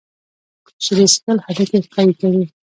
[0.83, 2.43] شیدې څښل هډوکي قوي کوي.